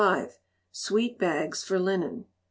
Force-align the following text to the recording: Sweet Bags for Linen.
Sweet 0.71 1.19
Bags 1.19 1.63
for 1.63 1.77
Linen. 1.77 2.25